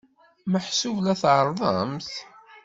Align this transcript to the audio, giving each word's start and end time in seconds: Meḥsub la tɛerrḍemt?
Meḥsub 0.51 0.97
la 1.03 1.13
tɛerrḍemt? 1.21 2.09